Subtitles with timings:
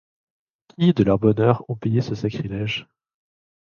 [0.69, 2.87] Qui, de leur bonheur, ont payé ce sacrilège